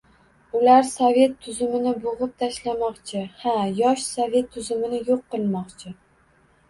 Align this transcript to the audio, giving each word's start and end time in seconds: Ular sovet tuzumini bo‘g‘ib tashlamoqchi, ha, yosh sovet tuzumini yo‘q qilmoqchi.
Ular 0.59 0.87
sovet 0.91 1.35
tuzumini 1.47 1.91
bo‘g‘ib 2.07 2.33
tashlamoqchi, 2.43 3.21
ha, 3.43 3.55
yosh 3.83 4.09
sovet 4.15 4.49
tuzumini 4.57 5.03
yo‘q 5.11 5.23
qilmoqchi. 5.37 5.95